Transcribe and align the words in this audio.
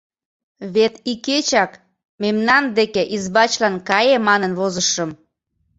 —Вет 0.73 0.93
икечак, 1.11 1.71
мемнан 2.21 2.63
деке 2.77 3.01
избачлан 3.15 3.75
кае 3.89 4.17
манын, 4.27 4.51
возышым. 4.59 5.09